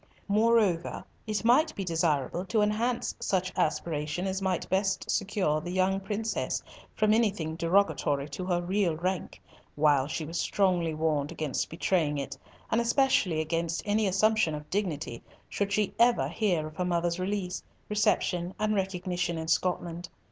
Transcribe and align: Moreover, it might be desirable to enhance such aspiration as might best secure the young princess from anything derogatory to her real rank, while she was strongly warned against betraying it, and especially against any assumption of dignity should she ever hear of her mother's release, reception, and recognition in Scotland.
Moreover, 0.27 1.03
it 1.27 1.45
might 1.45 1.75
be 1.75 1.83
desirable 1.83 2.43
to 2.45 2.63
enhance 2.63 3.13
such 3.19 3.53
aspiration 3.55 4.25
as 4.25 4.41
might 4.41 4.67
best 4.67 5.07
secure 5.11 5.61
the 5.61 5.69
young 5.69 5.99
princess 5.99 6.63
from 6.95 7.13
anything 7.13 7.55
derogatory 7.55 8.27
to 8.29 8.45
her 8.45 8.63
real 8.63 8.95
rank, 8.97 9.39
while 9.75 10.07
she 10.07 10.25
was 10.25 10.39
strongly 10.39 10.95
warned 10.95 11.31
against 11.31 11.69
betraying 11.69 12.17
it, 12.17 12.35
and 12.71 12.81
especially 12.81 13.41
against 13.41 13.83
any 13.85 14.07
assumption 14.07 14.55
of 14.55 14.67
dignity 14.71 15.21
should 15.47 15.71
she 15.71 15.93
ever 15.99 16.27
hear 16.27 16.65
of 16.65 16.77
her 16.77 16.85
mother's 16.85 17.19
release, 17.19 17.61
reception, 17.87 18.55
and 18.57 18.73
recognition 18.73 19.37
in 19.37 19.47
Scotland. 19.47 20.09